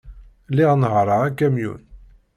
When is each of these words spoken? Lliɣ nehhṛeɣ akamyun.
Lliɣ 0.49 0.71
nehhṛeɣ 0.77 1.21
akamyun. 1.27 1.81